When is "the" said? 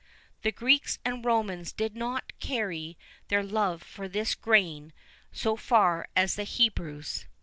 0.41-0.51, 6.33-6.43